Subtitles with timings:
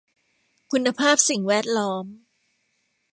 [0.71, 2.05] คุณภาพสิ่งแวดล้อม